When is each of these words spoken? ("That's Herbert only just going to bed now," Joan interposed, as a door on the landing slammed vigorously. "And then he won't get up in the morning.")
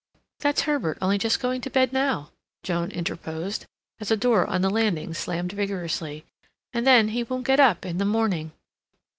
("That's 0.39 0.61
Herbert 0.61 0.97
only 0.99 1.19
just 1.19 1.39
going 1.39 1.61
to 1.61 1.69
bed 1.69 1.93
now," 1.93 2.31
Joan 2.63 2.89
interposed, 2.89 3.67
as 3.99 4.09
a 4.09 4.17
door 4.17 4.47
on 4.47 4.63
the 4.63 4.69
landing 4.71 5.13
slammed 5.13 5.51
vigorously. 5.53 6.25
"And 6.73 6.87
then 6.87 7.09
he 7.09 7.21
won't 7.21 7.45
get 7.45 7.59
up 7.59 7.85
in 7.85 7.99
the 7.99 8.05
morning.") 8.05 8.51